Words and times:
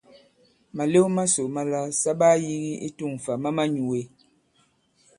Màlew 0.75 1.07
masò 1.15 1.43
màlà 1.55 1.81
sa 2.01 2.11
ɓaa 2.19 2.35
yīgi 2.45 2.73
i 2.87 2.89
tu᷇ŋ 2.97 3.13
fâ 3.23 3.33
ma 3.43 3.49
manyūe. 3.57 4.01